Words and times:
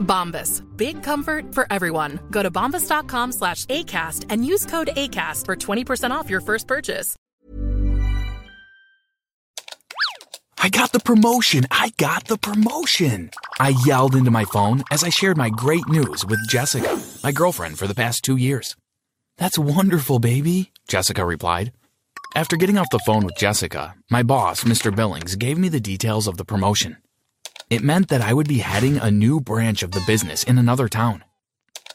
Bombas. 0.00 0.62
Big 0.76 1.02
comfort 1.02 1.54
for 1.54 1.66
everyone. 1.70 2.20
Go 2.30 2.42
to 2.42 2.50
bombas.com 2.50 3.32
slash 3.32 3.66
ACAST 3.66 4.26
and 4.28 4.44
use 4.44 4.66
code 4.66 4.90
ACAST 4.96 5.46
for 5.46 5.56
20% 5.56 6.10
off 6.10 6.28
your 6.28 6.40
first 6.40 6.66
purchase. 6.66 7.16
I 10.62 10.68
got 10.68 10.92
the 10.92 11.00
promotion! 11.00 11.64
I 11.70 11.90
got 11.96 12.26
the 12.26 12.36
promotion! 12.36 13.30
I 13.58 13.72
yelled 13.86 14.14
into 14.14 14.30
my 14.30 14.44
phone 14.44 14.82
as 14.90 15.02
I 15.02 15.08
shared 15.08 15.38
my 15.38 15.48
great 15.48 15.88
news 15.88 16.26
with 16.26 16.38
Jessica, 16.48 17.00
my 17.24 17.32
girlfriend 17.32 17.78
for 17.78 17.86
the 17.86 17.94
past 17.94 18.24
two 18.24 18.36
years. 18.36 18.76
That's 19.38 19.58
wonderful, 19.58 20.18
baby, 20.18 20.70
Jessica 20.86 21.24
replied. 21.24 21.72
After 22.34 22.56
getting 22.56 22.76
off 22.76 22.90
the 22.90 22.98
phone 23.06 23.24
with 23.24 23.36
Jessica, 23.36 23.94
my 24.10 24.22
boss, 24.22 24.64
Mr. 24.64 24.94
Billings, 24.94 25.34
gave 25.34 25.56
me 25.56 25.70
the 25.70 25.80
details 25.80 26.26
of 26.26 26.36
the 26.36 26.44
promotion. 26.44 26.98
It 27.70 27.84
meant 27.84 28.08
that 28.08 28.20
I 28.20 28.34
would 28.34 28.48
be 28.48 28.58
heading 28.58 28.98
a 28.98 29.12
new 29.12 29.40
branch 29.40 29.84
of 29.84 29.92
the 29.92 30.02
business 30.04 30.42
in 30.42 30.58
another 30.58 30.88
town. 30.88 31.22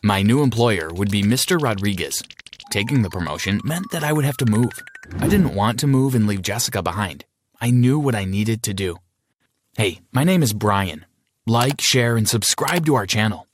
My 0.02 0.22
new 0.22 0.42
employer 0.42 0.90
would 0.94 1.12
be 1.12 1.22
Mr. 1.22 1.62
Rodriguez. 1.62 2.24
Taking 2.72 3.02
the 3.02 3.10
promotion 3.10 3.60
meant 3.66 3.92
that 3.92 4.02
I 4.02 4.14
would 4.14 4.24
have 4.24 4.38
to 4.38 4.46
move. 4.46 4.72
I 5.20 5.28
didn't 5.28 5.54
want 5.54 5.78
to 5.82 5.88
move 5.88 6.16
and 6.16 6.28
leave 6.28 6.42
Jessica 6.42 6.82
behind. 6.82 7.26
I 7.60 7.72
knew 7.72 8.00
what 8.00 8.16
I 8.16 8.24
needed 8.24 8.64
to 8.64 8.74
do. 8.74 9.00
Hey, 9.76 10.00
my 10.14 10.24
name 10.24 10.44
is 10.44 10.54
Brian. 10.54 11.06
Like, 11.46 11.82
share, 11.82 12.16
and 12.16 12.30
subscribe 12.30 12.86
to 12.86 12.96
our 12.96 13.06
channel. 13.06 13.46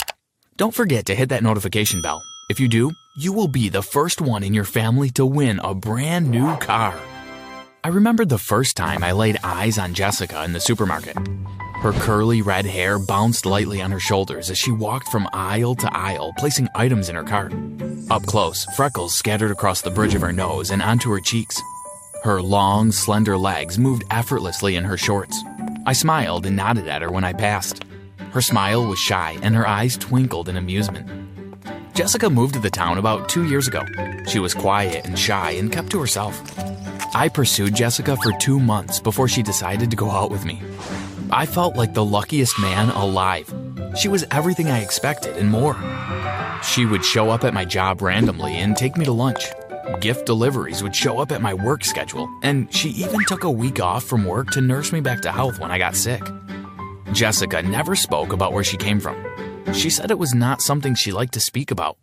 Don't 0.57 0.75
forget 0.75 1.07
to 1.07 1.15
hit 1.15 1.29
that 1.29 1.41
notification 1.41 2.03
bell. 2.03 2.21
If 2.51 2.59
you 2.59 2.67
do, 2.67 2.91
you 3.17 3.33
will 3.33 3.47
be 3.47 3.67
the 3.67 3.81
first 3.81 4.21
one 4.21 4.43
in 4.43 4.53
your 4.53 4.63
family 4.63 5.09
to 5.11 5.25
win 5.25 5.59
a 5.63 5.73
brand 5.73 6.29
new 6.29 6.55
car. 6.57 6.99
I 7.83 7.87
remembered 7.87 8.29
the 8.29 8.37
first 8.37 8.77
time 8.77 9.03
I 9.03 9.11
laid 9.11 9.39
eyes 9.43 9.79
on 9.79 9.95
Jessica 9.95 10.43
in 10.43 10.53
the 10.53 10.59
supermarket. 10.59 11.17
Her 11.81 11.93
curly 11.93 12.43
red 12.43 12.67
hair 12.67 12.99
bounced 12.99 13.43
lightly 13.43 13.81
on 13.81 13.89
her 13.89 13.99
shoulders 13.99 14.51
as 14.51 14.59
she 14.59 14.71
walked 14.71 15.07
from 15.07 15.27
aisle 15.33 15.73
to 15.77 15.91
aisle, 15.97 16.31
placing 16.37 16.67
items 16.75 17.09
in 17.09 17.15
her 17.15 17.23
cart. 17.23 17.55
Up 18.11 18.23
close, 18.27 18.65
freckles 18.75 19.15
scattered 19.15 19.49
across 19.49 19.81
the 19.81 19.89
bridge 19.89 20.13
of 20.13 20.21
her 20.21 20.31
nose 20.31 20.69
and 20.69 20.79
onto 20.79 21.09
her 21.09 21.19
cheeks. 21.19 21.59
Her 22.23 22.39
long, 22.39 22.91
slender 22.91 23.35
legs 23.35 23.79
moved 23.79 24.03
effortlessly 24.11 24.75
in 24.75 24.83
her 24.83 24.95
shorts. 24.95 25.43
I 25.87 25.93
smiled 25.93 26.45
and 26.45 26.55
nodded 26.55 26.87
at 26.87 27.01
her 27.01 27.09
when 27.09 27.23
I 27.23 27.33
passed. 27.33 27.83
Her 28.29 28.41
smile 28.41 28.85
was 28.85 28.99
shy 28.99 29.39
and 29.41 29.55
her 29.55 29.67
eyes 29.67 29.97
twinkled 29.97 30.49
in 30.49 30.57
amusement. 30.57 31.09
Jessica 31.95 32.29
moved 32.29 32.53
to 32.53 32.59
the 32.59 32.69
town 32.69 32.99
about 32.99 33.27
two 33.27 33.49
years 33.49 33.67
ago. 33.67 33.81
She 34.27 34.37
was 34.37 34.53
quiet 34.53 35.03
and 35.05 35.17
shy 35.17 35.51
and 35.53 35.71
kept 35.71 35.89
to 35.93 35.99
herself. 35.99 36.43
I 37.15 37.27
pursued 37.27 37.73
Jessica 37.73 38.17
for 38.17 38.33
two 38.33 38.59
months 38.59 38.99
before 38.99 39.27
she 39.27 39.41
decided 39.41 39.89
to 39.89 39.97
go 39.97 40.11
out 40.11 40.29
with 40.29 40.45
me. 40.45 40.61
I 41.33 41.45
felt 41.45 41.77
like 41.77 41.93
the 41.93 42.03
luckiest 42.03 42.59
man 42.59 42.89
alive. 42.89 43.53
She 43.97 44.09
was 44.09 44.25
everything 44.31 44.69
I 44.69 44.79
expected 44.79 45.37
and 45.37 45.49
more. 45.49 45.77
She 46.61 46.85
would 46.85 47.05
show 47.05 47.29
up 47.29 47.45
at 47.45 47.53
my 47.53 47.63
job 47.63 48.01
randomly 48.01 48.55
and 48.55 48.75
take 48.75 48.97
me 48.97 49.05
to 49.05 49.13
lunch. 49.13 49.45
Gift 50.01 50.25
deliveries 50.25 50.83
would 50.83 50.93
show 50.93 51.19
up 51.19 51.31
at 51.31 51.41
my 51.41 51.53
work 51.53 51.85
schedule, 51.85 52.29
and 52.43 52.73
she 52.73 52.89
even 52.89 53.23
took 53.27 53.45
a 53.45 53.49
week 53.49 53.79
off 53.79 54.03
from 54.03 54.25
work 54.25 54.49
to 54.51 54.61
nurse 54.61 54.91
me 54.91 54.99
back 54.99 55.21
to 55.21 55.31
health 55.31 55.57
when 55.57 55.71
I 55.71 55.77
got 55.77 55.95
sick. 55.95 56.21
Jessica 57.13 57.61
never 57.61 57.95
spoke 57.95 58.33
about 58.33 58.51
where 58.51 58.63
she 58.63 58.75
came 58.75 58.99
from. 58.99 59.15
She 59.73 59.89
said 59.89 60.11
it 60.11 60.19
was 60.19 60.33
not 60.33 60.61
something 60.61 60.95
she 60.95 61.13
liked 61.13 61.33
to 61.35 61.39
speak 61.39 61.71
about. 61.71 61.97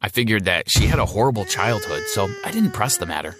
I 0.00 0.08
figured 0.08 0.46
that 0.46 0.70
she 0.70 0.86
had 0.86 0.98
a 0.98 1.06
horrible 1.06 1.44
childhood, 1.44 2.04
so 2.06 2.28
I 2.46 2.50
didn't 2.50 2.72
press 2.72 2.96
the 2.96 3.06
matter. 3.06 3.36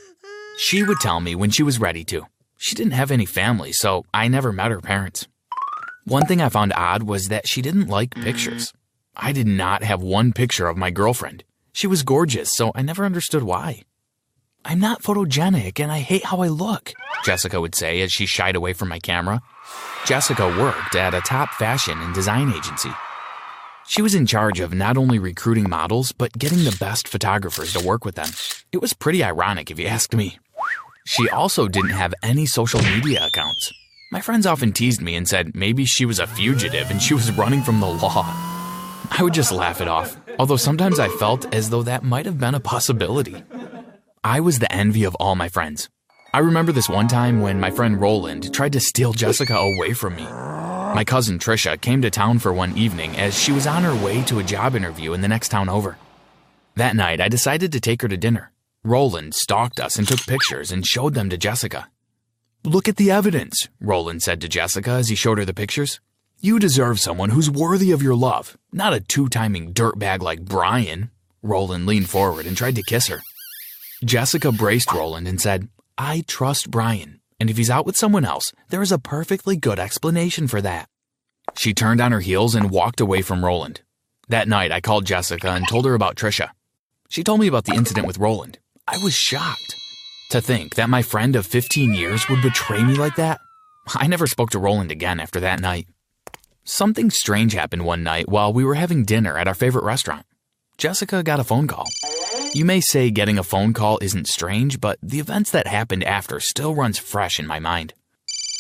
She 0.59 0.83
would 0.83 0.99
tell 1.01 1.21
me 1.21 1.35
when 1.35 1.49
she 1.49 1.63
was 1.63 1.81
ready 1.81 2.05
to. 2.05 2.27
She 2.57 2.75
didn't 2.75 2.93
have 2.93 3.11
any 3.11 3.27
family, 3.27 3.73
so 3.73 4.05
I 4.13 4.29
never 4.29 4.53
met 4.53 4.71
her 4.71 4.81
parents. 4.81 5.27
One 6.05 6.27
thing 6.27 6.41
I 6.41 6.49
found 6.49 6.73
odd 6.75 7.03
was 7.03 7.29
that 7.29 7.49
she 7.49 7.63
didn't 7.63 7.89
like 7.89 8.11
mm-hmm. 8.11 8.25
pictures. 8.25 8.73
I 9.17 9.33
did 9.33 9.47
not 9.47 9.83
have 9.83 10.03
one 10.03 10.33
picture 10.33 10.67
of 10.67 10.77
my 10.77 10.91
girlfriend. 10.91 11.45
She 11.73 11.87
was 11.87 12.03
gorgeous, 12.03 12.51
so 12.53 12.73
I 12.75 12.83
never 12.83 13.05
understood 13.05 13.43
why. 13.43 13.83
I'm 14.65 14.81
not 14.81 15.03
photogenic 15.03 15.79
and 15.79 15.93
I 15.93 15.99
hate 15.99 16.25
how 16.25 16.41
I 16.41 16.49
look, 16.49 16.93
Jessica 17.25 17.61
would 17.61 17.75
say 17.75 18.01
as 18.01 18.13
she 18.13 18.25
shied 18.25 18.57
away 18.57 18.73
from 18.73 18.89
my 18.89 18.99
camera. 18.99 19.43
Jessica 20.07 20.47
worked 20.47 20.95
at 20.95 21.15
a 21.15 21.21
top 21.21 21.51
fashion 21.55 21.99
and 22.01 22.15
design 22.15 22.51
agency. 22.51 22.91
She 23.87 24.01
was 24.01 24.15
in 24.15 24.25
charge 24.25 24.61
of 24.61 24.73
not 24.73 24.97
only 24.97 25.19
recruiting 25.19 25.69
models, 25.69 26.13
but 26.13 26.39
getting 26.39 26.65
the 26.65 26.77
best 26.81 27.09
photographers 27.09 27.75
to 27.75 27.87
work 27.87 28.05
with 28.05 28.15
them. 28.15 28.29
It 28.73 28.81
was 28.81 28.95
pretty 28.95 29.23
ironic 29.23 29.71
if 29.71 29.79
you 29.79 29.87
asked 29.87 30.15
me. 30.15 30.39
She 31.07 31.29
also 31.29 31.69
didn't 31.69 31.91
have 31.91 32.15
any 32.23 32.47
social 32.47 32.83
media 32.83 33.27
accounts. 33.27 33.73
My 34.11 34.21
friends 34.21 34.47
often 34.47 34.73
teased 34.73 35.03
me 35.03 35.17
and 35.17 35.29
said 35.29 35.55
maybe 35.55 35.85
she 35.85 36.07
was 36.07 36.19
a 36.19 36.27
fugitive 36.27 36.91
and 36.91 37.01
she 37.01 37.15
was 37.15 37.31
running 37.33 37.63
from 37.63 37.81
the 37.81 37.87
law. 37.87 38.25
I 39.11 39.19
would 39.21 39.35
just 39.35 39.53
laugh 39.53 39.81
it 39.81 39.89
off, 39.89 40.17
although 40.39 40.57
sometimes 40.57 40.99
I 40.99 41.09
felt 41.09 41.53
as 41.55 41.69
though 41.69 41.83
that 41.83 42.05
might 42.05 42.27
have 42.27 42.39
been 42.39 42.55
a 42.55 42.61
possibility. 42.61 43.43
I 44.23 44.41
was 44.41 44.59
the 44.59 44.73
envy 44.73 45.05
of 45.05 45.15
all 45.17 45.35
my 45.35 45.49
friends. 45.49 45.91
I 46.33 46.39
remember 46.39 46.73
this 46.73 46.89
one 46.89 47.07
time 47.07 47.43
when 47.43 47.61
my 47.61 47.71
friend 47.71 48.01
Roland 48.01 48.53
tried 48.55 48.73
to 48.73 48.81
steal 48.81 49.13
Jessica 49.13 49.55
away 49.55 49.93
from 49.93 50.17
me. 50.17 50.25
My 50.25 51.05
cousin 51.05 51.39
Trisha 51.39 51.79
came 51.81 52.01
to 52.03 52.11
town 52.11 52.39
for 52.39 52.53
one 52.53 52.77
evening 52.79 53.15
as 53.17 53.39
she 53.39 53.53
was 53.53 53.67
on 53.67 53.83
her 53.83 53.95
way 53.95 54.23
to 54.25 54.39
a 54.39 54.45
job 54.45 54.75
interview 54.75 55.13
in 55.13 55.21
the 55.21 55.29
next 55.29 55.51
town 55.51 55.69
over. 55.69 55.99
That 56.77 56.97
night, 56.97 57.21
I 57.21 57.29
decided 57.29 57.73
to 57.73 57.81
take 57.81 58.03
her 58.03 58.09
to 58.09 58.17
dinner. 58.17 58.51
Roland 58.87 59.35
stalked 59.35 59.81
us 59.81 59.97
and 59.97 60.07
took 60.07 60.27
pictures 60.27 60.71
and 60.71 60.87
showed 60.87 61.15
them 61.15 61.31
to 61.31 61.39
Jessica. 61.39 61.89
Look 62.65 62.87
at 62.87 62.97
the 62.97 63.11
evidence, 63.11 63.67
Roland 63.81 64.23
said 64.23 64.43
to 64.43 64.49
Jessica 64.49 64.91
as 64.91 65.09
he 65.09 65.15
showed 65.15 65.39
her 65.39 65.47
the 65.47 65.55
pictures. 65.55 66.01
You 66.39 66.59
deserve 66.59 67.01
someone 67.01 67.31
who's 67.31 67.51
worthy 67.51 67.93
of 67.93 68.03
your 68.03 68.15
love, 68.15 68.59
not 68.73 68.93
a 68.93 69.01
two 69.01 69.31
timing 69.31 69.73
dirtbag 69.73 70.21
like 70.21 70.45
Brian. 70.45 71.11
Roland 71.43 71.87
leaned 71.87 72.11
forward 72.11 72.45
and 72.45 72.55
tried 72.55 72.77
to 72.77 72.83
kiss 72.83 73.07
her. 73.07 73.23
Jessica 74.05 74.53
braced 74.53 74.93
Roland 74.93 75.27
and 75.27 75.41
said, 75.41 75.69
I 75.97 76.23
trust 76.27 76.71
Brian, 76.71 77.23
and 77.41 77.49
if 77.49 77.57
he's 77.57 77.71
out 77.71 77.87
with 77.87 77.97
someone 77.97 78.27
else, 78.27 78.53
there 78.69 78.83
is 78.83 78.93
a 78.93 78.99
perfectly 78.99 79.57
good 79.57 79.79
explanation 79.79 80.47
for 80.47 80.61
that. 80.61 80.91
She 81.57 81.73
turned 81.73 82.03
on 82.03 82.13
her 82.13 82.21
heels 82.21 82.55
and 82.55 82.71
walked 82.71 83.01
away 83.01 83.23
from 83.23 83.47
Roland. 83.47 83.81
That 84.29 84.47
night, 84.47 84.73
I 84.73 84.83
called 84.83 85.07
Jessica 85.07 85.53
and 85.53 85.67
told 85.67 85.87
her 85.87 85.95
about 85.95 86.17
Trisha. 86.17 86.51
She 87.09 87.25
told 87.25 87.41
me 87.41 87.47
about 87.47 87.65
the 87.65 87.75
incident 87.75 88.07
with 88.07 88.19
Roland. 88.19 88.59
I 88.87 88.99
was 88.99 89.15
shocked. 89.15 89.77
To 90.31 90.41
think 90.41 90.75
that 90.75 90.91
my 90.91 91.01
friend 91.01 91.37
of 91.37 91.47
15 91.47 91.95
years 91.95 92.29
would 92.29 92.43
betray 92.43 92.83
me 92.85 92.95
like 92.95 93.17
that? 93.17 93.41
I 93.95 94.07
never 94.07 94.27
spoke 94.27 94.51
to 94.51 94.59
Roland 94.59 94.91
again 94.91 95.21
after 95.21 95.41
that 95.41 95.61
night. 95.61 95.87
Something 96.65 97.11
strange 97.11 97.55
happened 97.55 97.85
one 97.87 98.03
night 98.03 98.29
while 98.29 98.53
we 98.53 98.65
were 98.65 98.75
having 98.75 99.05
dinner 99.05 99.39
at 99.39 99.49
our 99.49 99.55
favorite 99.55 99.85
restaurant. 99.85 100.27
Jessica 100.77 101.23
got 101.23 101.41
a 101.41 101.45
phone 101.45 101.67
call. 101.67 101.87
You 102.53 102.65
may 102.65 102.81
say 102.81 103.11
getting 103.11 103.39
a 103.39 103.43
phone 103.43 103.73
call 103.73 103.99
isn't 104.03 104.29
strange, 104.29 104.81
but 104.81 104.99
the 105.03 105.19
events 105.19 105.51
that 105.53 105.67
happened 105.67 106.05
after 106.05 106.39
still 106.41 106.75
runs 106.75 106.99
fresh 106.99 107.39
in 107.39 107.47
my 107.47 107.59
mind. 107.61 107.95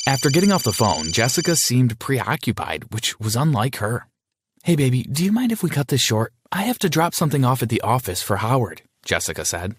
After 0.07 0.31
getting 0.31 0.53
off 0.53 0.63
the 0.63 0.73
phone, 0.73 1.13
Jessica 1.13 1.55
seemed 1.55 1.99
preoccupied, 1.99 2.93
which 2.93 3.19
was 3.21 3.37
unlike 3.37 3.77
her. 3.77 4.07
Hey, 4.63 4.77
baby, 4.77 5.03
do 5.03 5.25
you 5.25 5.33
mind 5.33 5.53
if 5.53 5.63
we 5.63 5.71
cut 5.71 5.89
this 5.89 6.01
short? 6.01 6.33
I 6.51 6.63
have 6.63 6.79
to 6.81 6.89
drop 6.91 7.15
something 7.15 7.45
off 7.45 7.63
at 7.63 7.69
the 7.69 7.81
office 7.83 8.23
for 8.23 8.37
Howard, 8.37 8.83
Jessica 9.05 9.45
said. 9.45 9.77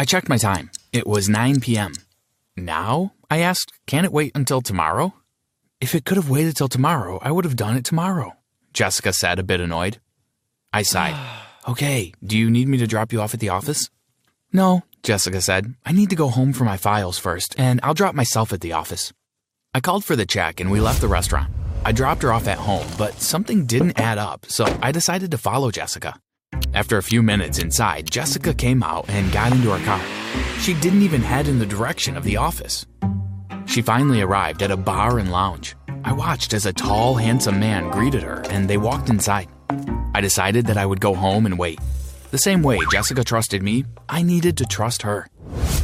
I 0.00 0.04
checked 0.04 0.28
my 0.28 0.36
time. 0.36 0.70
It 0.92 1.08
was 1.08 1.28
9 1.28 1.58
p.m. 1.58 1.92
Now? 2.56 3.14
I 3.28 3.40
asked, 3.40 3.72
can 3.88 4.04
it 4.04 4.12
wait 4.12 4.30
until 4.36 4.60
tomorrow? 4.62 5.12
If 5.80 5.92
it 5.92 6.04
could 6.04 6.16
have 6.16 6.30
waited 6.30 6.56
till 6.56 6.68
tomorrow, 6.68 7.18
I 7.20 7.32
would 7.32 7.44
have 7.44 7.56
done 7.56 7.76
it 7.76 7.84
tomorrow, 7.84 8.34
Jessica 8.72 9.12
said, 9.12 9.40
a 9.40 9.42
bit 9.42 9.60
annoyed. 9.60 9.98
I 10.72 10.82
sighed. 10.82 11.16
okay, 11.68 12.12
do 12.22 12.38
you 12.38 12.48
need 12.48 12.68
me 12.68 12.78
to 12.78 12.86
drop 12.86 13.12
you 13.12 13.20
off 13.20 13.34
at 13.34 13.40
the 13.40 13.48
office? 13.48 13.90
No, 14.52 14.82
Jessica 15.02 15.40
said. 15.40 15.74
I 15.84 15.90
need 15.90 16.10
to 16.10 16.16
go 16.16 16.28
home 16.28 16.52
for 16.52 16.62
my 16.62 16.76
files 16.76 17.18
first, 17.18 17.56
and 17.58 17.80
I'll 17.82 17.92
drop 17.92 18.14
myself 18.14 18.52
at 18.52 18.60
the 18.60 18.74
office. 18.74 19.12
I 19.74 19.80
called 19.80 20.04
for 20.04 20.14
the 20.14 20.26
check 20.26 20.60
and 20.60 20.70
we 20.70 20.80
left 20.80 21.00
the 21.00 21.08
restaurant. 21.08 21.52
I 21.84 21.90
dropped 21.90 22.22
her 22.22 22.32
off 22.32 22.46
at 22.46 22.58
home, 22.58 22.86
but 22.96 23.20
something 23.20 23.66
didn't 23.66 23.98
add 23.98 24.18
up, 24.18 24.46
so 24.46 24.64
I 24.80 24.92
decided 24.92 25.32
to 25.32 25.38
follow 25.38 25.72
Jessica. 25.72 26.20
After 26.74 26.96
a 26.96 27.02
few 27.02 27.22
minutes 27.22 27.58
inside, 27.58 28.10
Jessica 28.10 28.54
came 28.54 28.82
out 28.82 29.08
and 29.08 29.32
got 29.32 29.52
into 29.52 29.70
her 29.70 29.84
car. 29.84 30.02
She 30.60 30.74
didn't 30.74 31.02
even 31.02 31.22
head 31.22 31.48
in 31.48 31.58
the 31.58 31.66
direction 31.66 32.16
of 32.16 32.24
the 32.24 32.36
office. 32.36 32.86
She 33.66 33.82
finally 33.82 34.20
arrived 34.20 34.62
at 34.62 34.70
a 34.70 34.76
bar 34.76 35.18
and 35.18 35.30
lounge. 35.30 35.76
I 36.04 36.12
watched 36.12 36.54
as 36.54 36.66
a 36.66 36.72
tall, 36.72 37.16
handsome 37.16 37.60
man 37.60 37.90
greeted 37.90 38.22
her 38.22 38.42
and 38.50 38.68
they 38.68 38.76
walked 38.76 39.10
inside. 39.10 39.48
I 40.14 40.20
decided 40.20 40.66
that 40.66 40.78
I 40.78 40.86
would 40.86 41.00
go 41.00 41.14
home 41.14 41.46
and 41.46 41.58
wait. 41.58 41.80
The 42.30 42.38
same 42.38 42.62
way 42.62 42.78
Jessica 42.90 43.24
trusted 43.24 43.62
me, 43.62 43.84
I 44.08 44.22
needed 44.22 44.56
to 44.58 44.64
trust 44.64 45.02
her. 45.02 45.28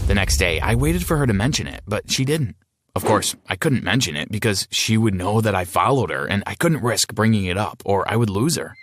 The 0.06 0.14
next 0.14 0.36
day, 0.36 0.60
I 0.60 0.74
waited 0.74 1.04
for 1.04 1.16
her 1.16 1.26
to 1.26 1.32
mention 1.32 1.66
it, 1.66 1.82
but 1.86 2.10
she 2.10 2.24
didn't. 2.24 2.56
Of 2.94 3.04
course, 3.04 3.34
I 3.48 3.56
couldn't 3.56 3.82
mention 3.82 4.14
it 4.14 4.30
because 4.30 4.68
she 4.70 4.96
would 4.96 5.14
know 5.14 5.40
that 5.40 5.54
I 5.54 5.64
followed 5.64 6.10
her 6.10 6.26
and 6.26 6.42
I 6.46 6.54
couldn't 6.54 6.82
risk 6.82 7.12
bringing 7.12 7.46
it 7.46 7.58
up 7.58 7.82
or 7.84 8.10
I 8.10 8.16
would 8.16 8.30
lose 8.30 8.56
her. 8.56 8.76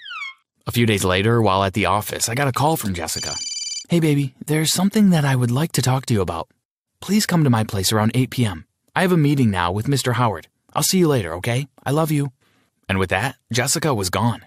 A 0.67 0.71
few 0.71 0.85
days 0.85 1.03
later, 1.03 1.41
while 1.41 1.63
at 1.63 1.73
the 1.73 1.87
office, 1.87 2.29
I 2.29 2.35
got 2.35 2.47
a 2.47 2.51
call 2.51 2.77
from 2.77 2.93
Jessica. 2.93 3.33
Hey, 3.89 3.99
baby, 3.99 4.35
there's 4.45 4.71
something 4.71 5.09
that 5.09 5.25
I 5.25 5.35
would 5.35 5.51
like 5.51 5.71
to 5.73 5.81
talk 5.81 6.05
to 6.05 6.13
you 6.13 6.21
about. 6.21 6.49
Please 6.99 7.25
come 7.25 7.43
to 7.43 7.49
my 7.49 7.63
place 7.63 7.91
around 7.91 8.11
8 8.13 8.29
p.m. 8.29 8.65
I 8.95 9.01
have 9.01 9.11
a 9.11 9.17
meeting 9.17 9.49
now 9.49 9.71
with 9.71 9.87
Mr. 9.87 10.13
Howard. 10.13 10.47
I'll 10.73 10.83
see 10.83 10.99
you 10.99 11.07
later, 11.07 11.33
okay? 11.35 11.67
I 11.83 11.91
love 11.91 12.11
you. 12.11 12.31
And 12.87 12.99
with 12.99 13.09
that, 13.09 13.37
Jessica 13.51 13.93
was 13.93 14.09
gone. 14.11 14.45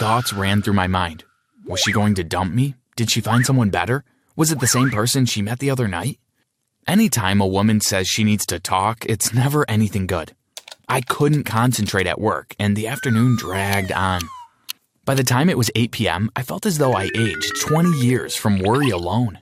Thoughts 0.00 0.32
ran 0.32 0.62
through 0.62 0.74
my 0.74 0.88
mind. 0.88 1.24
Was 1.64 1.80
she 1.80 1.92
going 1.92 2.14
to 2.16 2.24
dump 2.24 2.52
me? 2.52 2.74
Did 2.96 3.10
she 3.10 3.20
find 3.20 3.46
someone 3.46 3.70
better? 3.70 4.04
Was 4.34 4.50
it 4.50 4.60
the 4.60 4.66
same 4.66 4.90
person 4.90 5.26
she 5.26 5.42
met 5.42 5.60
the 5.60 5.70
other 5.70 5.86
night? 5.86 6.18
Anytime 6.86 7.40
a 7.40 7.46
woman 7.46 7.80
says 7.80 8.08
she 8.08 8.24
needs 8.24 8.44
to 8.46 8.58
talk, 8.58 9.06
it's 9.06 9.32
never 9.32 9.64
anything 9.70 10.08
good. 10.08 10.34
I 10.88 11.02
couldn't 11.02 11.44
concentrate 11.44 12.08
at 12.08 12.20
work, 12.20 12.56
and 12.58 12.76
the 12.76 12.88
afternoon 12.88 13.36
dragged 13.36 13.92
on. 13.92 14.22
By 15.04 15.14
the 15.14 15.24
time 15.24 15.50
it 15.50 15.58
was 15.58 15.70
8 15.74 15.90
p.m., 15.90 16.30
I 16.36 16.42
felt 16.42 16.64
as 16.64 16.78
though 16.78 16.92
I 16.92 17.10
aged 17.16 17.60
20 17.60 17.98
years 17.98 18.36
from 18.36 18.60
worry 18.60 18.90
alone. 18.90 19.40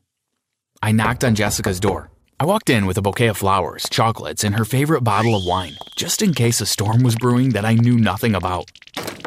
I 0.83 0.91
knocked 0.93 1.23
on 1.23 1.35
Jessica's 1.35 1.79
door. 1.79 2.11
I 2.39 2.47
walked 2.47 2.71
in 2.71 2.87
with 2.87 2.97
a 2.97 3.03
bouquet 3.03 3.27
of 3.27 3.37
flowers, 3.37 3.87
chocolates, 3.91 4.43
and 4.43 4.55
her 4.55 4.65
favorite 4.65 5.05
bottle 5.05 5.37
of 5.37 5.45
wine, 5.45 5.77
just 5.97 6.23
in 6.23 6.33
case 6.33 6.63
a 6.63 6.67
storm 6.67 7.03
was 7.03 7.15
brewing 7.15 7.51
that 7.51 7.67
I 7.67 7.75
knew 7.75 7.99
nothing 7.99 8.35
about. 8.35 8.71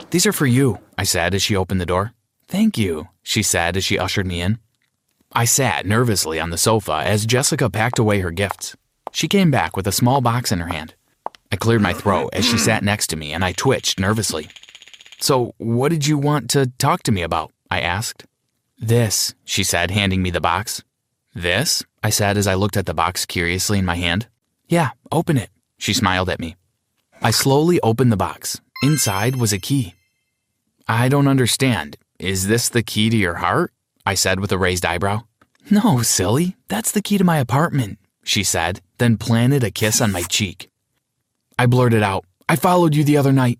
These 0.10 0.26
are 0.26 0.34
for 0.34 0.48
you, 0.48 0.80
I 0.98 1.04
said 1.04 1.36
as 1.36 1.44
she 1.44 1.56
opened 1.56 1.80
the 1.80 1.86
door. 1.86 2.14
Thank 2.48 2.80
you, 2.80 3.10
she 3.22 3.44
said 3.44 3.78
as 3.78 3.84
she 3.84 4.00
ushered 4.00 4.26
me 4.26 4.42
in. 4.42 4.58
I 5.34 5.46
sat 5.46 5.86
nervously 5.86 6.40
on 6.40 6.50
the 6.50 6.58
sofa 6.58 7.04
as 7.06 7.28
Jessica 7.28 7.70
packed 7.70 8.00
away 8.00 8.22
her 8.22 8.32
gifts. 8.32 8.76
She 9.12 9.28
came 9.28 9.52
back 9.52 9.78
with 9.78 9.86
a 9.86 9.92
small 9.92 10.20
box 10.20 10.52
in 10.52 10.60
her 10.60 10.74
hand. 10.74 10.96
I 11.52 11.58
cleared 11.58 11.84
my 11.84 11.94
throat 11.94 12.32
as 12.34 12.44
she 12.44 12.58
sat 12.58 12.84
next 12.84 13.08
to 13.08 13.16
me 13.16 13.34
and 13.34 13.46
I 13.46 13.52
twitched 13.52 14.00
nervously. 14.00 14.50
So, 15.24 15.54
what 15.58 15.88
did 15.88 16.06
you 16.06 16.18
want 16.18 16.50
to 16.50 16.74
talk 16.78 17.02
to 17.04 17.12
me 17.14 17.22
about? 17.22 17.54
I 17.72 17.80
asked. 17.80 18.26
This, 18.78 19.34
she 19.46 19.64
said, 19.64 19.90
handing 19.90 20.22
me 20.22 20.32
the 20.32 20.42
box. 20.42 20.84
This? 21.34 21.82
I 22.04 22.10
said 22.10 22.36
as 22.36 22.46
I 22.46 22.56
looked 22.56 22.76
at 22.76 22.88
the 22.88 22.94
box 22.94 23.26
curiously 23.26 23.80
in 23.80 23.86
my 23.86 23.96
hand. 23.96 24.28
Yeah, 24.68 24.90
open 25.14 25.38
it. 25.38 25.50
She 25.78 25.94
smiled 25.94 26.30
at 26.30 26.42
me. 26.42 26.58
I 27.22 27.32
slowly 27.32 27.80
opened 27.80 28.12
the 28.12 28.18
box. 28.18 28.60
Inside 28.84 29.38
was 29.38 29.54
a 29.54 29.60
key. 29.60 29.94
I 30.90 31.08
don't 31.08 31.30
understand. 31.30 31.96
Is 32.20 32.48
this 32.48 32.68
the 32.68 32.84
key 32.84 33.10
to 33.10 33.16
your 33.16 33.36
heart? 33.36 33.72
I 34.06 34.16
said 34.16 34.42
with 34.42 34.52
a 34.52 34.58
raised 34.58 34.86
eyebrow. 34.86 35.22
No, 35.72 36.02
silly. 36.02 36.58
That's 36.68 36.92
the 36.92 37.02
key 37.02 37.18
to 37.18 37.24
my 37.24 37.38
apartment, 37.38 37.98
she 38.26 38.44
said, 38.44 38.82
then 38.98 39.16
planted 39.16 39.64
a 39.64 39.72
kiss 39.72 40.02
on 40.02 40.12
my 40.12 40.24
cheek. 40.24 40.70
I 41.58 41.66
blurted 41.66 42.04
out, 42.04 42.26
I 42.50 42.58
followed 42.58 42.94
you 42.94 43.06
the 43.06 43.16
other 43.16 43.32
night. 43.32 43.60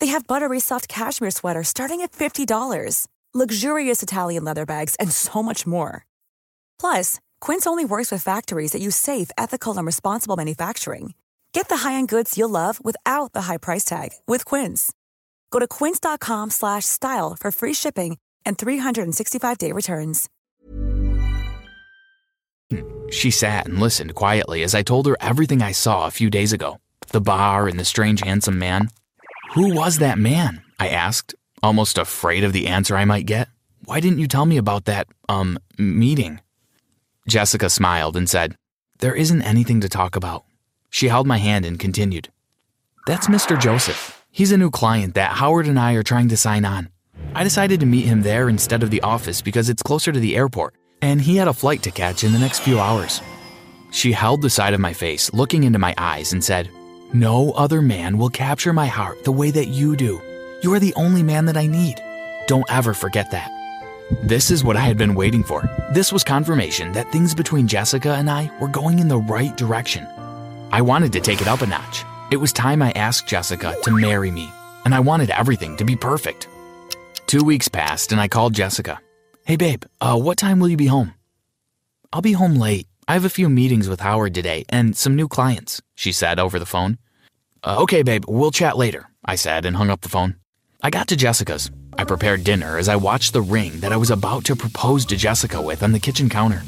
They 0.00 0.08
have 0.08 0.26
buttery 0.26 0.58
soft 0.60 0.88
cashmere 0.88 1.30
sweaters 1.30 1.68
starting 1.68 2.00
at 2.00 2.12
$50, 2.12 3.06
luxurious 3.32 4.02
Italian 4.02 4.42
leather 4.44 4.66
bags, 4.66 4.96
and 4.96 5.12
so 5.12 5.40
much 5.42 5.66
more. 5.66 6.04
Plus, 6.80 7.20
Quince 7.40 7.66
only 7.66 7.84
works 7.84 8.10
with 8.10 8.24
factories 8.24 8.72
that 8.72 8.82
use 8.82 8.96
safe, 8.96 9.30
ethical, 9.38 9.76
and 9.76 9.86
responsible 9.86 10.36
manufacturing. 10.36 11.14
Get 11.52 11.68
the 11.68 11.88
high-end 11.88 12.08
goods 12.08 12.36
you'll 12.36 12.48
love 12.48 12.84
without 12.84 13.32
the 13.34 13.42
high 13.42 13.58
price 13.58 13.84
tag 13.84 14.10
with 14.26 14.44
Quince. 14.44 14.92
Go 15.52 15.60
to 15.60 15.68
quince.com/style 15.68 17.36
for 17.40 17.50
free 17.52 17.74
shipping 17.74 18.18
and 18.46 18.56
365-day 18.56 19.72
returns. 19.72 20.28
She 23.10 23.30
sat 23.30 23.66
and 23.66 23.80
listened 23.80 24.14
quietly 24.14 24.62
as 24.62 24.74
I 24.74 24.82
told 24.82 25.06
her 25.06 25.16
everything 25.20 25.60
I 25.62 25.72
saw 25.72 26.06
a 26.06 26.10
few 26.10 26.30
days 26.30 26.52
ago 26.52 26.78
the 27.12 27.20
bar 27.20 27.66
and 27.68 27.78
the 27.78 27.84
strange 27.84 28.20
handsome 28.20 28.58
man. 28.58 28.88
Who 29.54 29.74
was 29.74 29.98
that 29.98 30.16
man? 30.16 30.62
I 30.78 30.88
asked, 30.88 31.34
almost 31.60 31.98
afraid 31.98 32.44
of 32.44 32.52
the 32.52 32.68
answer 32.68 32.94
I 32.96 33.04
might 33.04 33.26
get. 33.26 33.48
Why 33.84 33.98
didn't 33.98 34.20
you 34.20 34.28
tell 34.28 34.46
me 34.46 34.56
about 34.56 34.84
that, 34.84 35.08
um, 35.28 35.58
meeting? 35.76 36.40
Jessica 37.26 37.68
smiled 37.68 38.16
and 38.16 38.30
said, 38.30 38.54
There 39.00 39.14
isn't 39.14 39.42
anything 39.42 39.80
to 39.80 39.88
talk 39.88 40.14
about. 40.14 40.44
She 40.88 41.08
held 41.08 41.26
my 41.26 41.38
hand 41.38 41.66
and 41.66 41.80
continued, 41.80 42.28
That's 43.08 43.26
Mr. 43.26 43.60
Joseph. 43.60 44.24
He's 44.30 44.52
a 44.52 44.56
new 44.56 44.70
client 44.70 45.14
that 45.14 45.32
Howard 45.32 45.66
and 45.66 45.80
I 45.80 45.94
are 45.94 46.04
trying 46.04 46.28
to 46.28 46.36
sign 46.36 46.64
on. 46.64 46.88
I 47.34 47.42
decided 47.42 47.80
to 47.80 47.86
meet 47.86 48.06
him 48.06 48.22
there 48.22 48.48
instead 48.48 48.84
of 48.84 48.90
the 48.90 49.02
office 49.02 49.42
because 49.42 49.68
it's 49.68 49.82
closer 49.82 50.12
to 50.12 50.20
the 50.20 50.36
airport, 50.36 50.76
and 51.02 51.20
he 51.20 51.36
had 51.36 51.48
a 51.48 51.52
flight 51.52 51.82
to 51.82 51.90
catch 51.90 52.22
in 52.22 52.32
the 52.32 52.38
next 52.38 52.60
few 52.60 52.78
hours. 52.78 53.20
She 53.90 54.12
held 54.12 54.42
the 54.42 54.50
side 54.50 54.74
of 54.74 54.80
my 54.80 54.92
face, 54.92 55.32
looking 55.32 55.64
into 55.64 55.80
my 55.80 55.92
eyes, 55.98 56.32
and 56.32 56.44
said, 56.44 56.70
No 57.12 57.50
other 57.52 57.82
man 57.82 58.18
will 58.18 58.30
capture 58.30 58.72
my 58.72 58.86
heart 58.86 59.24
the 59.24 59.32
way 59.32 59.50
that 59.50 59.66
you 59.66 59.96
do. 59.96 60.22
You 60.62 60.72
are 60.74 60.78
the 60.78 60.94
only 60.94 61.24
man 61.24 61.44
that 61.46 61.56
I 61.56 61.66
need. 61.66 62.00
Don't 62.46 62.70
ever 62.70 62.94
forget 62.94 63.32
that. 63.32 63.50
This 64.22 64.48
is 64.52 64.62
what 64.62 64.76
I 64.76 64.82
had 64.82 64.96
been 64.96 65.16
waiting 65.16 65.42
for. 65.42 65.68
This 65.92 66.12
was 66.12 66.22
confirmation 66.22 66.92
that 66.92 67.10
things 67.10 67.34
between 67.34 67.66
Jessica 67.66 68.14
and 68.14 68.30
I 68.30 68.48
were 68.60 68.68
going 68.68 69.00
in 69.00 69.08
the 69.08 69.18
right 69.18 69.56
direction. 69.56 70.06
I 70.70 70.82
wanted 70.82 71.12
to 71.14 71.20
take 71.20 71.40
it 71.40 71.48
up 71.48 71.62
a 71.62 71.66
notch. 71.66 72.04
It 72.30 72.36
was 72.36 72.52
time 72.52 72.80
I 72.80 72.92
asked 72.92 73.26
Jessica 73.26 73.74
to 73.82 73.90
marry 73.90 74.30
me, 74.30 74.48
and 74.84 74.94
I 74.94 75.00
wanted 75.00 75.30
everything 75.30 75.76
to 75.78 75.84
be 75.84 75.96
perfect. 75.96 76.46
Two 77.26 77.42
weeks 77.42 77.66
passed, 77.66 78.12
and 78.12 78.20
I 78.20 78.28
called 78.28 78.54
Jessica. 78.54 79.00
Hey, 79.44 79.56
babe, 79.56 79.82
uh, 80.00 80.16
what 80.16 80.38
time 80.38 80.60
will 80.60 80.68
you 80.68 80.76
be 80.76 80.86
home? 80.86 81.14
I'll 82.12 82.22
be 82.22 82.34
home 82.34 82.54
late. 82.54 82.86
I 83.10 83.14
have 83.14 83.24
a 83.24 83.28
few 83.28 83.48
meetings 83.48 83.88
with 83.88 83.98
Howard 83.98 84.34
today 84.34 84.64
and 84.68 84.96
some 84.96 85.16
new 85.16 85.26
clients, 85.26 85.82
she 85.96 86.12
said 86.12 86.38
over 86.38 86.60
the 86.60 86.64
phone. 86.64 86.98
Uh, 87.64 87.82
okay, 87.82 88.04
babe, 88.04 88.22
we'll 88.28 88.52
chat 88.52 88.76
later, 88.76 89.08
I 89.24 89.34
said 89.34 89.64
and 89.64 89.74
hung 89.74 89.90
up 89.90 90.02
the 90.02 90.08
phone. 90.08 90.36
I 90.80 90.90
got 90.90 91.08
to 91.08 91.16
Jessica's. 91.16 91.72
I 91.98 92.04
prepared 92.04 92.44
dinner 92.44 92.78
as 92.78 92.88
I 92.88 92.94
watched 92.94 93.32
the 93.32 93.42
ring 93.42 93.80
that 93.80 93.92
I 93.92 93.96
was 93.96 94.12
about 94.12 94.44
to 94.44 94.54
propose 94.54 95.04
to 95.06 95.16
Jessica 95.16 95.60
with 95.60 95.82
on 95.82 95.90
the 95.90 95.98
kitchen 95.98 96.28
counter. 96.28 96.62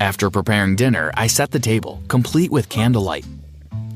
After 0.00 0.28
preparing 0.28 0.76
dinner, 0.76 1.12
I 1.14 1.28
set 1.28 1.50
the 1.50 1.58
table, 1.58 2.02
complete 2.08 2.50
with 2.50 2.68
candlelight. 2.68 3.24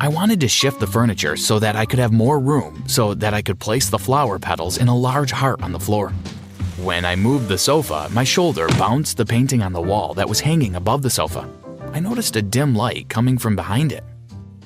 I 0.00 0.08
wanted 0.08 0.40
to 0.40 0.48
shift 0.48 0.80
the 0.80 0.86
furniture 0.86 1.36
so 1.36 1.58
that 1.58 1.76
I 1.76 1.84
could 1.84 1.98
have 1.98 2.12
more 2.12 2.40
room 2.40 2.84
so 2.86 3.12
that 3.12 3.34
I 3.34 3.42
could 3.42 3.60
place 3.60 3.90
the 3.90 3.98
flower 3.98 4.38
petals 4.38 4.78
in 4.78 4.88
a 4.88 4.96
large 4.96 5.32
heart 5.32 5.62
on 5.62 5.72
the 5.72 5.84
floor. 5.86 6.12
When 6.78 7.04
I 7.04 7.14
moved 7.14 7.48
the 7.48 7.58
sofa, 7.58 8.08
my 8.10 8.24
shoulder 8.24 8.68
bounced 8.78 9.18
the 9.18 9.26
painting 9.26 9.60
on 9.60 9.74
the 9.74 9.82
wall 9.82 10.14
that 10.14 10.30
was 10.30 10.40
hanging 10.40 10.76
above 10.76 11.02
the 11.02 11.10
sofa. 11.10 11.46
I 11.94 12.00
noticed 12.00 12.34
a 12.34 12.42
dim 12.42 12.74
light 12.74 13.08
coming 13.08 13.38
from 13.38 13.54
behind 13.54 13.92
it. 13.92 14.02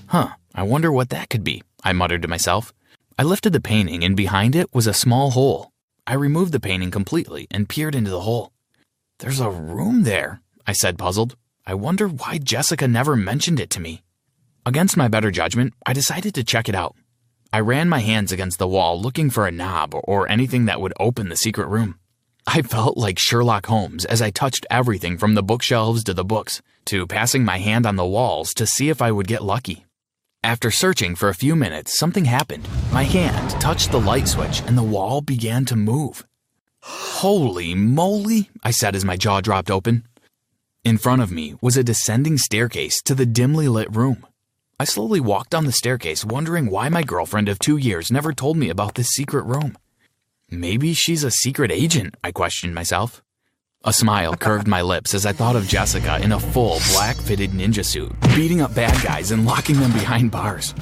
Huh, 0.06 0.30
I 0.54 0.62
wonder 0.62 0.90
what 0.90 1.10
that 1.10 1.28
could 1.28 1.44
be, 1.44 1.62
I 1.84 1.92
muttered 1.92 2.22
to 2.22 2.28
myself. 2.28 2.72
I 3.18 3.22
lifted 3.22 3.52
the 3.52 3.60
painting, 3.60 4.02
and 4.02 4.16
behind 4.16 4.56
it 4.56 4.72
was 4.72 4.86
a 4.86 4.94
small 4.94 5.32
hole. 5.32 5.70
I 6.06 6.14
removed 6.14 6.52
the 6.52 6.58
painting 6.58 6.90
completely 6.90 7.46
and 7.50 7.68
peered 7.68 7.94
into 7.94 8.10
the 8.10 8.22
hole. 8.22 8.52
There's 9.18 9.40
a 9.40 9.50
room 9.50 10.04
there, 10.04 10.40
I 10.66 10.72
said, 10.72 10.96
puzzled. 10.96 11.36
I 11.66 11.74
wonder 11.74 12.08
why 12.08 12.38
Jessica 12.38 12.88
never 12.88 13.14
mentioned 13.14 13.60
it 13.60 13.68
to 13.70 13.80
me. 13.80 14.02
Against 14.64 14.96
my 14.96 15.08
better 15.08 15.30
judgment, 15.30 15.74
I 15.84 15.92
decided 15.92 16.34
to 16.34 16.44
check 16.44 16.66
it 16.66 16.74
out. 16.74 16.96
I 17.52 17.60
ran 17.60 17.90
my 17.90 17.98
hands 17.98 18.32
against 18.32 18.58
the 18.58 18.66
wall 18.66 18.98
looking 18.98 19.28
for 19.28 19.46
a 19.46 19.52
knob 19.52 19.94
or 20.04 20.30
anything 20.30 20.64
that 20.64 20.80
would 20.80 20.94
open 20.98 21.28
the 21.28 21.36
secret 21.36 21.68
room. 21.68 21.98
I 22.50 22.62
felt 22.62 22.96
like 22.96 23.18
Sherlock 23.18 23.66
Holmes 23.66 24.06
as 24.06 24.22
I 24.22 24.30
touched 24.30 24.64
everything 24.70 25.18
from 25.18 25.34
the 25.34 25.42
bookshelves 25.42 26.02
to 26.04 26.14
the 26.14 26.24
books 26.24 26.62
to 26.86 27.06
passing 27.06 27.44
my 27.44 27.58
hand 27.58 27.84
on 27.84 27.96
the 27.96 28.06
walls 28.06 28.54
to 28.54 28.64
see 28.64 28.88
if 28.88 29.02
I 29.02 29.12
would 29.12 29.26
get 29.26 29.44
lucky. 29.44 29.84
After 30.42 30.70
searching 30.70 31.14
for 31.14 31.28
a 31.28 31.34
few 31.34 31.54
minutes, 31.54 31.98
something 31.98 32.24
happened. 32.24 32.66
My 32.90 33.02
hand 33.02 33.50
touched 33.60 33.90
the 33.90 34.00
light 34.00 34.28
switch 34.28 34.62
and 34.62 34.78
the 34.78 34.82
wall 34.82 35.20
began 35.20 35.66
to 35.66 35.76
move. 35.76 36.26
Holy 36.80 37.74
moly, 37.74 38.48
I 38.62 38.70
said 38.70 38.96
as 38.96 39.04
my 39.04 39.18
jaw 39.18 39.42
dropped 39.42 39.70
open. 39.70 40.08
In 40.84 40.96
front 40.96 41.20
of 41.20 41.30
me 41.30 41.54
was 41.60 41.76
a 41.76 41.84
descending 41.84 42.38
staircase 42.38 43.02
to 43.02 43.14
the 43.14 43.26
dimly 43.26 43.68
lit 43.68 43.94
room. 43.94 44.26
I 44.80 44.84
slowly 44.84 45.20
walked 45.20 45.50
down 45.50 45.66
the 45.66 45.72
staircase, 45.72 46.24
wondering 46.24 46.70
why 46.70 46.88
my 46.88 47.02
girlfriend 47.02 47.50
of 47.50 47.58
two 47.58 47.76
years 47.76 48.10
never 48.10 48.32
told 48.32 48.56
me 48.56 48.70
about 48.70 48.94
this 48.94 49.10
secret 49.10 49.44
room. 49.44 49.76
Maybe 50.50 50.94
she's 50.94 51.24
a 51.24 51.30
secret 51.30 51.70
agent, 51.70 52.14
I 52.24 52.32
questioned 52.32 52.74
myself. 52.74 53.22
A 53.84 53.92
smile 53.92 54.34
curved 54.34 54.66
my 54.66 54.80
lips 54.80 55.12
as 55.12 55.26
I 55.26 55.32
thought 55.32 55.56
of 55.56 55.68
Jessica 55.68 56.18
in 56.22 56.32
a 56.32 56.40
full 56.40 56.80
black 56.92 57.16
fitted 57.16 57.50
ninja 57.50 57.84
suit, 57.84 58.10
beating 58.34 58.62
up 58.62 58.74
bad 58.74 59.02
guys 59.04 59.30
and 59.30 59.44
locking 59.44 59.78
them 59.78 59.92
behind 59.92 60.30
bars. 60.30 60.74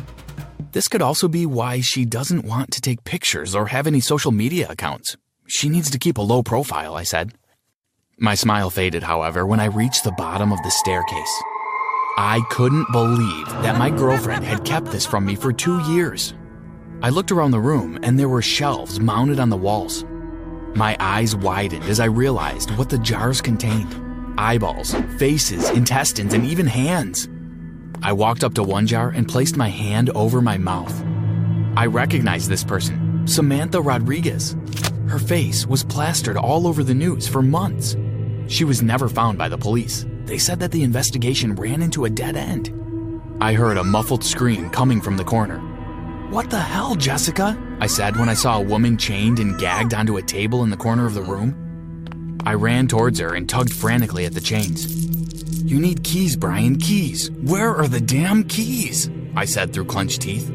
This 0.70 0.86
could 0.86 1.02
also 1.02 1.26
be 1.26 1.46
why 1.46 1.80
she 1.80 2.04
doesn't 2.04 2.44
want 2.44 2.70
to 2.72 2.80
take 2.80 3.02
pictures 3.02 3.56
or 3.56 3.66
have 3.66 3.88
any 3.88 3.98
social 3.98 4.30
media 4.30 4.68
accounts. 4.70 5.16
She 5.48 5.68
needs 5.68 5.90
to 5.90 5.98
keep 5.98 6.16
a 6.18 6.22
low 6.22 6.44
profile, 6.44 6.94
I 6.94 7.02
said. 7.02 7.32
My 8.18 8.36
smile 8.36 8.70
faded, 8.70 9.02
however, 9.02 9.44
when 9.44 9.58
I 9.58 9.66
reached 9.66 10.04
the 10.04 10.12
bottom 10.12 10.52
of 10.52 10.62
the 10.62 10.70
staircase. 10.70 11.42
I 12.16 12.40
couldn't 12.50 12.90
believe 12.92 13.48
that 13.62 13.78
my 13.78 13.90
girlfriend 13.90 14.44
had 14.44 14.64
kept 14.64 14.86
this 14.86 15.04
from 15.04 15.26
me 15.26 15.34
for 15.34 15.52
two 15.52 15.80
years. 15.90 16.34
I 17.02 17.10
looked 17.10 17.30
around 17.30 17.50
the 17.50 17.60
room 17.60 17.98
and 18.02 18.18
there 18.18 18.28
were 18.28 18.42
shelves 18.42 18.98
mounted 18.98 19.38
on 19.38 19.50
the 19.50 19.56
walls. 19.56 20.04
My 20.74 20.96
eyes 20.98 21.36
widened 21.36 21.84
as 21.84 22.00
I 22.00 22.06
realized 22.06 22.76
what 22.76 22.88
the 22.88 22.98
jars 22.98 23.40
contained 23.40 23.94
eyeballs, 24.38 24.94
faces, 25.18 25.70
intestines, 25.70 26.34
and 26.34 26.44
even 26.44 26.66
hands. 26.66 27.28
I 28.02 28.12
walked 28.12 28.44
up 28.44 28.54
to 28.54 28.62
one 28.62 28.86
jar 28.86 29.08
and 29.08 29.28
placed 29.28 29.56
my 29.56 29.68
hand 29.68 30.10
over 30.10 30.42
my 30.42 30.58
mouth. 30.58 30.94
I 31.76 31.86
recognized 31.86 32.48
this 32.48 32.64
person, 32.64 33.26
Samantha 33.26 33.80
Rodriguez. 33.80 34.56
Her 35.08 35.18
face 35.18 35.66
was 35.66 35.84
plastered 35.84 36.36
all 36.36 36.66
over 36.66 36.82
the 36.82 36.94
news 36.94 37.26
for 37.26 37.42
months. 37.42 37.96
She 38.48 38.64
was 38.64 38.82
never 38.82 39.08
found 39.08 39.38
by 39.38 39.48
the 39.48 39.58
police. 39.58 40.04
They 40.24 40.38
said 40.38 40.60
that 40.60 40.72
the 40.72 40.82
investigation 40.82 41.54
ran 41.54 41.82
into 41.82 42.04
a 42.04 42.10
dead 42.10 42.36
end. 42.36 42.72
I 43.40 43.54
heard 43.54 43.76
a 43.76 43.84
muffled 43.84 44.24
scream 44.24 44.70
coming 44.70 45.00
from 45.00 45.16
the 45.16 45.24
corner. 45.24 45.62
What 46.30 46.50
the 46.50 46.58
hell, 46.58 46.96
Jessica? 46.96 47.56
I 47.78 47.86
said 47.86 48.16
when 48.16 48.28
I 48.28 48.34
saw 48.34 48.58
a 48.58 48.62
woman 48.62 48.98
chained 48.98 49.38
and 49.38 49.56
gagged 49.58 49.94
onto 49.94 50.16
a 50.16 50.22
table 50.22 50.64
in 50.64 50.70
the 50.70 50.76
corner 50.76 51.06
of 51.06 51.14
the 51.14 51.22
room. 51.22 52.38
I 52.44 52.54
ran 52.54 52.88
towards 52.88 53.20
her 53.20 53.34
and 53.34 53.48
tugged 53.48 53.72
frantically 53.72 54.24
at 54.24 54.34
the 54.34 54.40
chains. 54.40 54.92
You 55.62 55.78
need 55.78 56.02
keys, 56.02 56.36
Brian, 56.36 56.78
keys. 56.78 57.30
Where 57.30 57.74
are 57.74 57.86
the 57.86 58.00
damn 58.00 58.42
keys? 58.42 59.08
I 59.36 59.44
said 59.44 59.72
through 59.72 59.84
clenched 59.84 60.22
teeth. 60.22 60.50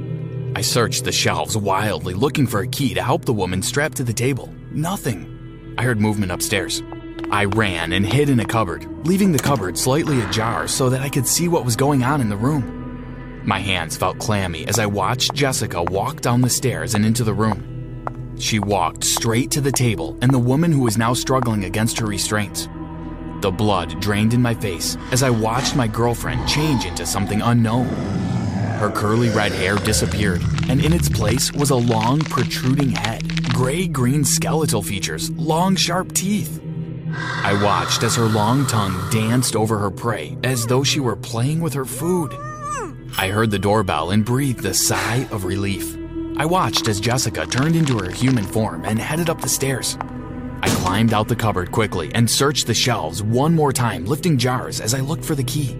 I 0.58 0.62
searched 0.62 1.06
the 1.06 1.12
shelves 1.13 1.56
wildly, 1.56 2.16
looking 2.16 2.48
for 2.48 2.60
a 2.60 2.68
key 2.68 2.94
to 2.94 3.01
help 3.01 3.24
the 3.24 3.34
woman 3.34 3.62
strapped 3.62 3.96
to 3.98 4.04
the 4.04 4.13
table. 4.13 4.54
Nothing. 4.72 5.75
I 5.78 5.84
heard 5.84 6.01
movement 6.01 6.34
upstairs. 6.34 6.84
I 7.32 7.46
ran 7.46 7.94
and 7.94 8.06
hid 8.06 8.30
in 8.30 8.42
a 8.42 8.46
cupboard, 8.46 8.86
leaving 9.08 9.32
the 9.32 9.40
cupboard 9.40 9.78
slightly 9.78 10.20
ajar 10.20 10.68
so 10.68 10.90
that 10.90 11.01
I 11.01 11.08
could 11.08 11.28
see 11.28 11.48
what 11.48 11.63
was 11.63 11.78
going 11.78 12.04
on 12.04 12.20
in 12.20 12.28
the 12.28 12.36
room. 12.36 12.81
My 13.44 13.58
hands 13.58 13.98
felt 13.98 14.20
clammy 14.20 14.68
as 14.68 14.78
I 14.78 14.86
watched 14.86 15.34
Jessica 15.34 15.82
walk 15.84 16.22
down 16.22 16.42
the 16.42 16.50
stairs 16.50 16.94
and 16.94 17.04
into 17.04 17.24
the 17.24 17.34
room. 17.34 18.36
She 18.38 18.60
walked 18.60 19.04
straight 19.04 19.50
to 19.52 19.62
the 19.62 19.72
table 19.72 20.16
and 20.22 20.32
the 20.32 20.40
woman 20.40 20.72
who 20.72 20.82
was 20.82 20.98
now 20.98 21.14
struggling 21.14 21.66
against 21.66 21.98
her 22.00 22.06
restraints. 22.06 22.70
The 23.42 23.52
blood 23.52 24.00
drained 24.00 24.36
in 24.36 24.44
my 24.44 24.54
face 24.54 24.96
as 25.12 25.24
I 25.24 25.32
watched 25.32 25.76
my 25.76 25.88
girlfriend 25.88 26.48
change 26.48 26.86
into 26.86 27.04
something 27.08 27.42
unknown. 27.42 27.88
Her 28.78 28.92
curly 28.92 29.30
red 29.30 29.52
hair 29.52 29.76
disappeared, 29.78 30.44
and 30.70 30.84
in 30.84 30.94
its 30.94 31.10
place 31.10 31.52
was 31.52 31.72
a 31.72 31.76
long, 31.76 32.20
protruding 32.20 32.92
head, 32.92 33.24
gray 33.54 33.88
green 33.88 34.24
skeletal 34.24 34.84
features, 34.84 35.32
long, 35.32 35.76
sharp 35.76 36.14
teeth. 36.14 36.62
I 37.44 37.60
watched 37.64 38.04
as 38.04 38.16
her 38.16 38.26
long 38.26 38.68
tongue 38.68 39.10
danced 39.10 39.56
over 39.56 39.80
her 39.80 39.92
prey 39.92 40.38
as 40.44 40.68
though 40.68 40.84
she 40.84 41.00
were 41.00 41.16
playing 41.16 41.60
with 41.60 41.74
her 41.74 41.86
food. 41.86 42.36
I 43.18 43.27
heard 43.27 43.51
the 43.51 43.60
doorbell 43.60 44.12
and 44.12 44.25
breathed 44.25 44.65
a 44.65 44.74
sigh 44.74 45.27
of 45.32 45.46
relief. 45.46 45.98
I 46.38 46.46
watched 46.46 46.88
as 46.88 47.00
Jessica 47.00 47.46
turned 47.46 47.75
into 47.75 47.98
her 48.00 48.10
human 48.10 48.44
form 48.44 48.84
and 48.86 48.98
headed 48.98 49.30
up 49.30 49.41
the 49.41 49.50
stairs. 49.50 49.98
I 50.63 50.70
climbed 50.70 51.13
out 51.13 51.27
the 51.27 51.36
cupboard 51.36 51.72
quickly 51.72 52.12
and 52.15 52.30
searched 52.30 52.68
the 52.68 52.74
shelves 52.74 53.22
one 53.22 53.53
more 53.53 53.74
time, 53.74 54.06
lifting 54.06 54.38
jars 54.38 54.80
as 54.80 54.94
I 54.94 55.01
looked 55.01 55.25
for 55.25 55.36
the 55.36 55.44
key. 55.44 55.80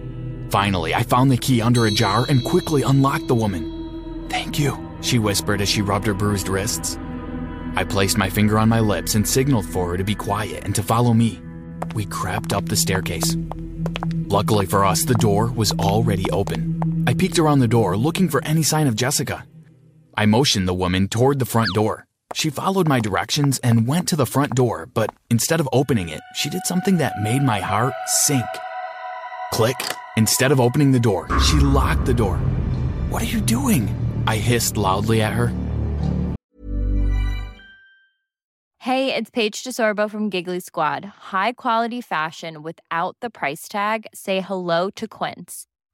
Finally, 0.50 0.94
I 0.94 1.02
found 1.02 1.30
the 1.30 1.36
key 1.36 1.62
under 1.62 1.86
a 1.86 1.90
jar 1.90 2.26
and 2.28 2.44
quickly 2.44 2.82
unlocked 2.82 3.28
the 3.28 3.34
woman. 3.34 4.28
Thank 4.28 4.58
you, 4.58 4.78
she 5.00 5.18
whispered 5.18 5.60
as 5.60 5.68
she 5.68 5.82
rubbed 5.82 6.06
her 6.06 6.14
bruised 6.14 6.48
wrists. 6.48 6.98
I 7.74 7.84
placed 7.84 8.18
my 8.18 8.28
finger 8.28 8.58
on 8.58 8.68
my 8.68 8.80
lips 8.80 9.14
and 9.14 9.26
signaled 9.26 9.66
for 9.66 9.88
her 9.90 9.96
to 9.96 10.04
be 10.04 10.14
quiet 10.14 10.64
and 10.64 10.74
to 10.74 10.82
follow 10.82 11.14
me. 11.14 11.40
We 11.94 12.04
crept 12.04 12.52
up 12.52 12.68
the 12.68 12.76
staircase. 12.76 13.36
Luckily 14.26 14.66
for 14.66 14.84
us, 14.84 15.04
the 15.04 15.14
door 15.14 15.50
was 15.50 15.72
already 15.72 16.30
open. 16.30 16.71
I 17.12 17.14
peeked 17.14 17.38
around 17.38 17.58
the 17.58 17.68
door 17.68 17.94
looking 17.94 18.30
for 18.30 18.42
any 18.42 18.62
sign 18.62 18.86
of 18.86 18.96
Jessica. 18.96 19.44
I 20.16 20.24
motioned 20.24 20.66
the 20.66 20.72
woman 20.72 21.08
toward 21.08 21.38
the 21.38 21.44
front 21.44 21.68
door. 21.74 22.06
She 22.32 22.48
followed 22.48 22.88
my 22.88 23.00
directions 23.00 23.58
and 23.58 23.86
went 23.86 24.08
to 24.08 24.16
the 24.16 24.24
front 24.24 24.54
door, 24.54 24.88
but 24.94 25.14
instead 25.28 25.60
of 25.60 25.68
opening 25.74 26.08
it, 26.08 26.22
she 26.34 26.48
did 26.48 26.64
something 26.64 26.96
that 26.96 27.20
made 27.20 27.42
my 27.42 27.60
heart 27.60 27.92
sink. 28.06 28.46
Click. 29.52 29.76
Instead 30.16 30.52
of 30.52 30.58
opening 30.58 30.90
the 30.90 30.98
door, 30.98 31.28
she 31.40 31.58
locked 31.58 32.06
the 32.06 32.14
door. 32.14 32.38
What 33.10 33.20
are 33.20 33.32
you 33.36 33.42
doing? 33.42 33.94
I 34.26 34.38
hissed 34.38 34.78
loudly 34.78 35.20
at 35.20 35.34
her. 35.34 35.52
Hey, 38.78 39.14
it's 39.14 39.28
Paige 39.28 39.62
DeSorbo 39.62 40.10
from 40.10 40.30
Giggly 40.30 40.60
Squad. 40.60 41.04
High 41.04 41.52
quality 41.52 42.00
fashion 42.00 42.62
without 42.62 43.18
the 43.20 43.28
price 43.28 43.68
tag? 43.68 44.06
Say 44.14 44.40
hello 44.40 44.88
to 44.96 45.06
Quince. 45.06 45.66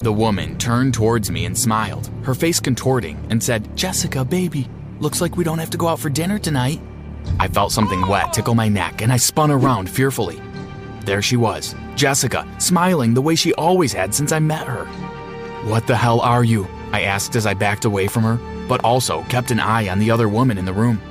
The 0.00 0.12
woman 0.12 0.56
turned 0.58 0.94
towards 0.94 1.28
me 1.28 1.44
and 1.44 1.58
smiled, 1.58 2.08
her 2.22 2.32
face 2.32 2.60
contorting, 2.60 3.18
and 3.30 3.42
said, 3.42 3.76
Jessica, 3.76 4.24
baby, 4.24 4.68
looks 5.00 5.20
like 5.20 5.36
we 5.36 5.42
don't 5.42 5.58
have 5.58 5.70
to 5.70 5.76
go 5.76 5.88
out 5.88 5.98
for 5.98 6.08
dinner 6.08 6.38
tonight. 6.38 6.80
I 7.40 7.48
felt 7.48 7.72
something 7.72 8.06
wet 8.06 8.32
tickle 8.32 8.54
my 8.54 8.68
neck 8.68 9.02
and 9.02 9.12
I 9.12 9.16
spun 9.16 9.50
around 9.50 9.90
fearfully. 9.90 10.40
There 11.04 11.20
she 11.20 11.36
was, 11.36 11.74
Jessica, 11.96 12.46
smiling 12.60 13.12
the 13.12 13.20
way 13.20 13.34
she 13.34 13.52
always 13.54 13.92
had 13.92 14.14
since 14.14 14.30
I 14.30 14.38
met 14.38 14.68
her. 14.68 14.84
What 15.68 15.88
the 15.88 15.96
hell 15.96 16.20
are 16.20 16.44
you? 16.44 16.68
I 16.92 17.02
asked 17.02 17.34
as 17.34 17.44
I 17.44 17.54
backed 17.54 17.84
away 17.84 18.06
from 18.06 18.22
her, 18.22 18.38
but 18.68 18.84
also 18.84 19.24
kept 19.24 19.50
an 19.50 19.58
eye 19.58 19.88
on 19.88 19.98
the 19.98 20.12
other 20.12 20.28
woman 20.28 20.58
in 20.58 20.64
the 20.64 20.72
room. 20.72 21.02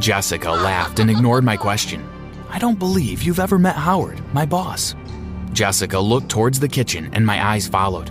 Jessica 0.00 0.50
laughed 0.50 0.98
and 0.98 1.10
ignored 1.10 1.44
my 1.44 1.56
question. 1.56 2.06
I 2.50 2.58
don't 2.58 2.78
believe 2.78 3.22
you've 3.22 3.40
ever 3.40 3.58
met 3.58 3.76
Howard, 3.76 4.20
my 4.34 4.44
boss. 4.44 4.94
Jessica 5.52 5.98
looked 5.98 6.28
towards 6.28 6.58
the 6.58 6.68
kitchen 6.68 7.10
and 7.12 7.24
my 7.24 7.44
eyes 7.44 7.68
followed. 7.68 8.10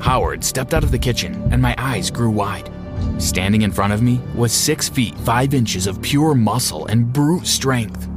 Howard 0.00 0.42
stepped 0.42 0.74
out 0.74 0.84
of 0.84 0.90
the 0.90 0.98
kitchen 0.98 1.48
and 1.52 1.60
my 1.60 1.74
eyes 1.76 2.10
grew 2.10 2.30
wide. 2.30 2.70
Standing 3.18 3.62
in 3.62 3.72
front 3.72 3.92
of 3.92 4.02
me 4.02 4.20
was 4.34 4.52
six 4.52 4.88
feet 4.88 5.16
five 5.18 5.54
inches 5.54 5.86
of 5.86 6.00
pure 6.00 6.34
muscle 6.34 6.86
and 6.86 7.12
brute 7.12 7.46
strength. 7.46 8.08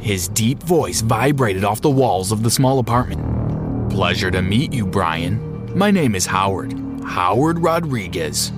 His 0.00 0.28
deep 0.28 0.62
voice 0.62 1.00
vibrated 1.00 1.64
off 1.64 1.80
the 1.80 1.90
walls 1.90 2.32
of 2.32 2.42
the 2.42 2.50
small 2.50 2.78
apartment. 2.80 3.90
Pleasure 3.90 4.30
to 4.30 4.42
meet 4.42 4.72
you, 4.72 4.86
Brian. 4.86 5.76
My 5.76 5.90
name 5.90 6.14
is 6.14 6.26
Howard. 6.26 6.72
Howard 7.04 7.60
Rodriguez. 7.60 8.52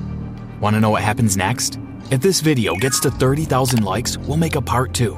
Want 0.61 0.75
to 0.75 0.81
know 0.81 0.91
what 0.91 1.03
happens 1.03 1.37
next? 1.37 1.79
If 2.11 2.21
this 2.21 2.41
video 2.41 2.75
gets 2.77 2.99
to 3.01 3.11
30,000 3.11 3.85
likes, 3.85 4.17
we'll 4.19 4.37
make 4.37 4.57
a 4.57 4.63
part 4.63 4.95
two. 4.95 5.17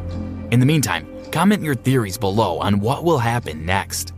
In 0.50 0.60
the 0.60 0.66
meantime, 0.66 1.06
comment 1.30 1.62
your 1.62 1.74
theories 1.74 2.18
below 2.18 2.58
on 2.58 2.80
what 2.80 3.04
will 3.04 3.18
happen 3.18 3.64
next. 3.64 4.12